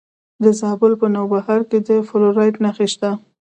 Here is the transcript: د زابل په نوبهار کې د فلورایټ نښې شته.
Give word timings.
د 0.43 0.45
زابل 0.59 0.93
په 1.01 1.07
نوبهار 1.15 1.61
کې 1.69 1.77
د 1.87 1.89
فلورایټ 2.07 2.55
نښې 2.63 2.87
شته. 2.93 3.09